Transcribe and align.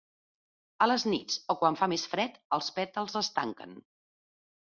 A 0.85 0.87
les 0.91 1.03
nits 1.09 1.35
o 1.53 1.57
quan 1.59 1.75
fa 1.81 1.89
més 1.93 2.07
fred, 2.15 2.41
els 2.59 2.71
pètals 2.79 3.17
es 3.23 3.31
tanquen. 3.35 3.77